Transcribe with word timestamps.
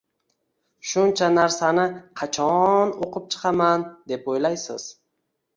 “Shuncha 0.91 1.27
narsani 1.33 1.83
qacho-o-o-n 2.21 2.97
o‘qib 3.09 3.29
chiqaman”, 3.37 3.87
deb 4.15 4.29
o‘ylaysiz. 4.35 4.91